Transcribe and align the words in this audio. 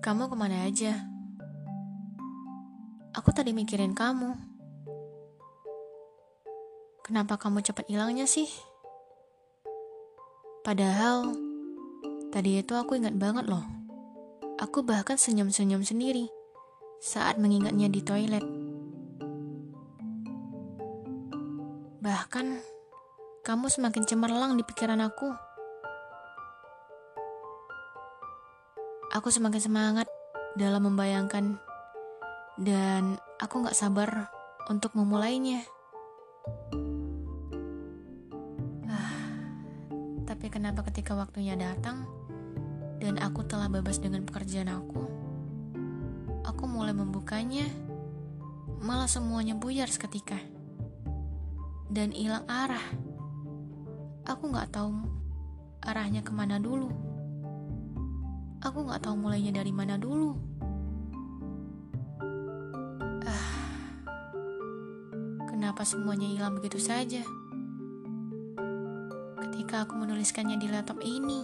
Kamu 0.00 0.32
ke 0.32 0.36
mana 0.36 0.64
aja? 0.64 0.96
Aku 3.12 3.36
tadi 3.36 3.52
mikirin 3.52 3.92
kamu. 3.92 4.32
Kenapa 7.04 7.36
kamu 7.36 7.60
cepat 7.60 7.84
hilangnya 7.84 8.24
sih? 8.24 8.48
Padahal, 10.64 11.36
tadi 12.32 12.64
itu 12.64 12.72
aku 12.72 12.96
ingat 12.96 13.12
banget 13.20 13.44
loh. 13.44 13.60
Aku 14.56 14.80
bahkan 14.80 15.20
senyum-senyum 15.20 15.84
sendiri 15.84 16.32
saat 17.04 17.36
mengingatnya 17.36 17.92
di 17.92 18.00
toilet. 18.00 18.44
Bahkan, 22.00 22.46
kamu 23.44 23.66
semakin 23.68 24.08
cemerlang 24.08 24.56
di 24.56 24.64
pikiran 24.64 25.04
aku. 25.04 25.49
Aku 29.10 29.26
semakin 29.26 29.58
semangat 29.58 30.06
dalam 30.54 30.86
membayangkan 30.86 31.58
dan 32.62 33.18
aku 33.42 33.66
gak 33.66 33.74
sabar 33.74 34.30
untuk 34.70 34.94
memulainya. 34.94 35.66
Ah, 38.86 39.18
tapi 40.30 40.46
kenapa 40.46 40.86
ketika 40.86 41.18
waktunya 41.18 41.58
datang 41.58 42.06
dan 43.02 43.18
aku 43.18 43.42
telah 43.50 43.66
bebas 43.66 43.98
dengan 43.98 44.22
pekerjaan 44.22 44.70
aku, 44.70 45.02
aku 46.46 46.70
mulai 46.70 46.94
membukanya, 46.94 47.66
malah 48.78 49.10
semuanya 49.10 49.58
buyar 49.58 49.90
seketika 49.90 50.38
dan 51.90 52.14
hilang 52.14 52.46
arah. 52.46 52.86
Aku 54.22 54.54
gak 54.54 54.70
tahu 54.70 55.02
arahnya 55.82 56.22
ke 56.22 56.30
mana 56.30 56.62
dulu. 56.62 57.09
Aku 58.60 58.84
gak 58.84 59.08
tahu 59.08 59.16
mulainya 59.16 59.56
dari 59.56 59.72
mana 59.72 59.96
dulu. 59.96 60.36
Ah, 63.24 63.56
kenapa 65.48 65.80
semuanya 65.80 66.28
hilang 66.28 66.60
begitu 66.60 66.76
saja? 66.76 67.24
Ketika 69.40 69.88
aku 69.88 69.96
menuliskannya 69.96 70.60
di 70.60 70.68
laptop 70.68 71.00
ini. 71.00 71.40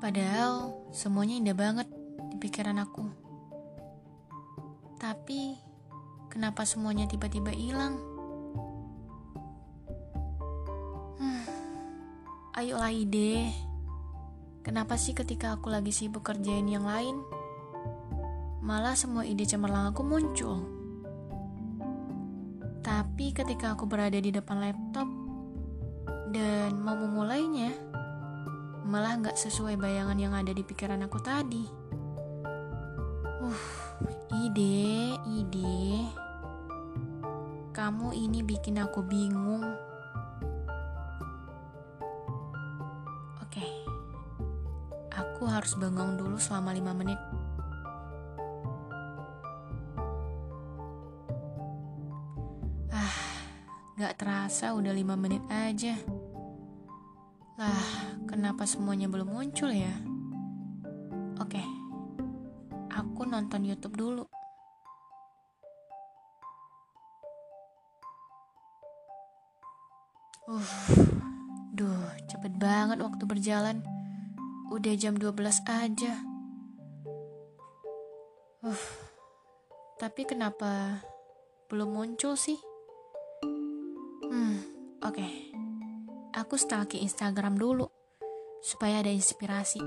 Padahal 0.00 0.72
semuanya 0.88 1.44
indah 1.44 1.56
banget 1.56 1.88
di 2.32 2.36
pikiran 2.40 2.80
aku. 2.80 3.04
Tapi 4.96 5.52
kenapa 6.32 6.64
semuanya 6.64 7.04
tiba-tiba 7.04 7.52
hilang? 7.52 8.00
Hmm, 11.20 11.44
ayolah 12.56 12.88
ide. 12.88 13.73
Kenapa 14.64 14.96
sih 14.96 15.12
ketika 15.12 15.60
aku 15.60 15.68
lagi 15.68 15.92
sibuk 15.92 16.24
kerjain 16.24 16.64
yang 16.64 16.88
lain, 16.88 17.20
malah 18.64 18.96
semua 18.96 19.20
ide 19.28 19.44
cemerlang 19.44 19.92
aku 19.92 20.00
muncul? 20.00 20.64
Tapi 22.80 23.36
ketika 23.36 23.76
aku 23.76 23.84
berada 23.84 24.16
di 24.16 24.32
depan 24.32 24.64
laptop 24.64 25.04
dan 26.32 26.80
mau 26.80 26.96
memulainya, 26.96 27.76
malah 28.88 29.20
nggak 29.20 29.36
sesuai 29.36 29.76
bayangan 29.76 30.16
yang 30.16 30.32
ada 30.32 30.56
di 30.56 30.64
pikiran 30.64 31.04
aku 31.04 31.20
tadi. 31.20 31.64
Uh, 33.44 33.64
ide, 34.48 35.12
ide. 35.28 36.08
Kamu 37.76 38.16
ini 38.16 38.40
bikin 38.40 38.80
aku 38.80 39.04
bingung. 39.04 39.92
Aku 45.44 45.52
harus 45.52 45.76
bengong 45.76 46.16
dulu 46.16 46.40
selama 46.40 46.72
lima 46.72 46.96
menit. 46.96 47.20
Ah, 52.88 53.12
gak 54.00 54.16
terasa 54.16 54.72
udah 54.72 54.88
lima 54.96 55.20
menit 55.20 55.44
aja. 55.52 56.00
Lah, 57.60 57.84
kenapa 58.24 58.64
semuanya 58.64 59.04
belum 59.04 59.36
muncul 59.36 59.68
ya? 59.68 59.92
Oke, 61.36 61.60
aku 62.88 63.28
nonton 63.28 63.68
YouTube 63.68 64.00
dulu. 64.00 64.24
Uh, 70.48 70.72
duh, 71.76 72.08
cepet 72.32 72.56
banget 72.56 72.96
waktu 73.04 73.28
berjalan. 73.28 73.93
Udah 74.72 74.94
jam 74.96 75.12
12 75.16 75.36
aja. 75.68 76.12
Uh, 78.64 78.84
tapi 80.00 80.24
kenapa 80.24 81.04
belum 81.68 81.92
muncul 81.92 82.32
sih? 82.32 82.56
Hmm, 84.24 84.64
oke. 85.04 85.12
Okay. 85.12 85.32
Aku 86.34 86.56
stalking 86.56 87.04
Instagram 87.04 87.60
dulu 87.60 87.86
supaya 88.64 89.04
ada 89.04 89.12
inspirasi. 89.12 89.84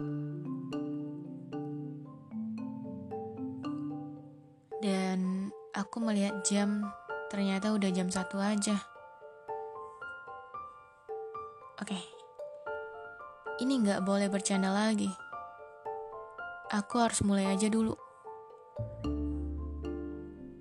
Dan 4.77 5.49
aku 5.73 5.97
melihat 5.99 6.45
jam, 6.45 6.85
ternyata 7.33 7.73
udah 7.73 7.89
jam 7.89 8.13
satu 8.13 8.37
aja. 8.37 8.77
Oke. 11.81 11.97
Okay 11.97 12.16
ini 13.57 13.81
nggak 13.81 14.05
boleh 14.05 14.29
bercanda 14.29 14.69
lagi. 14.69 15.09
Aku 16.69 17.01
harus 17.01 17.25
mulai 17.25 17.49
aja 17.49 17.65
dulu. 17.73 17.97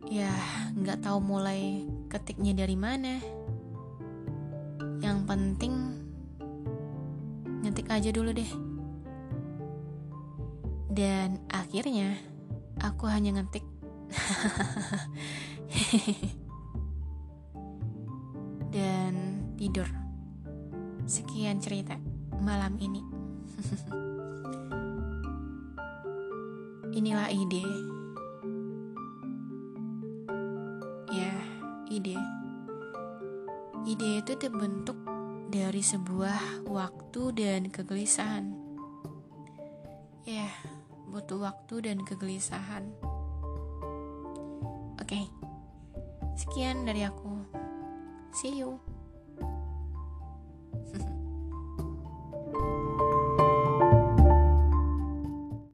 Ya, 0.08 0.32
nggak 0.72 1.04
tahu 1.04 1.20
mulai 1.20 1.84
ketiknya 2.08 2.64
dari 2.64 2.72
mana. 2.72 3.20
Yang 5.04 5.18
penting 5.28 5.76
ngetik 7.60 7.92
aja 7.92 8.08
dulu 8.08 8.32
deh. 8.32 8.48
Dan 10.88 11.36
akhirnya 11.52 12.16
aku 12.80 13.12
hanya 13.12 13.36
ngetik. 13.36 13.68
Dan 18.72 19.44
tidur. 19.60 19.84
Sekian 21.04 21.60
cerita 21.60 22.16
malam 22.41 22.76
ini. 22.80 23.02
Inilah 26.97 27.28
ide. 27.28 27.64
Ya, 31.12 31.32
ide. 31.92 32.16
Ide 33.86 34.10
itu 34.25 34.32
terbentuk 34.41 34.96
dari 35.52 35.84
sebuah 35.84 36.66
waktu 36.66 37.22
dan 37.36 37.69
kegelisahan. 37.69 38.50
Ya, 40.26 40.50
butuh 41.12 41.38
waktu 41.38 41.86
dan 41.86 42.02
kegelisahan. 42.02 42.91
Oke. 44.98 45.30
Sekian 46.34 46.82
dari 46.82 47.06
aku. 47.06 47.46
See 48.34 48.58
you. 48.60 48.95